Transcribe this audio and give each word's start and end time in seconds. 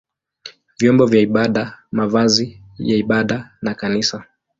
vyombo 0.77 1.05
vya 1.05 1.19
ibada, 1.21 1.79
mavazi 1.91 2.61
ya 2.77 2.95
ibada 2.97 3.51
na 3.61 3.73
kanisa. 3.75 4.25